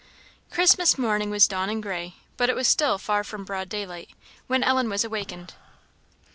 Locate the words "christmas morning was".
0.49-1.47